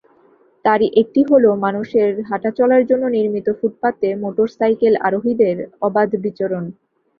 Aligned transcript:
তারই 0.65 0.87
একটি 1.01 1.21
হলো 1.29 1.49
মানুষের 1.65 2.09
হাঁটাচলার 2.29 2.83
জন্য 2.89 3.03
নির্মিত 3.15 3.47
ফুটপাতে 3.59 4.07
মোটরসাইকেল 4.23 4.93
আরোহীদের 5.07 5.57
অবাধ 5.87 6.09
বিচরণ। 6.23 6.63